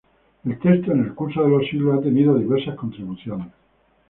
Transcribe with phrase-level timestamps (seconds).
[0.45, 3.49] El texto, en el curso de los siglos, ha tenido diversas contribuciones.